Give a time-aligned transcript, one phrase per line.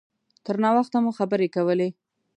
[0.45, 1.89] تر ناوخته مو خبرې کولې.